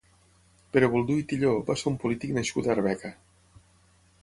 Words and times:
Pere 0.77 0.89
Boldú 0.93 1.17
i 1.23 1.25
Tilló 1.33 1.51
va 1.69 1.77
ser 1.81 1.87
un 1.93 1.99
politic 2.05 2.35
nascut 2.39 2.69
a 2.69 2.75
Arbeca. 2.77 3.15